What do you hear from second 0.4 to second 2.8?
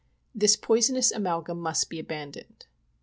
poisonous amalgum must be abandoned.